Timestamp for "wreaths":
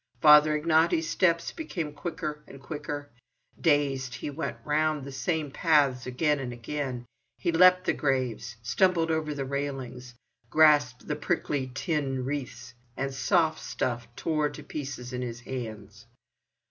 12.25-12.73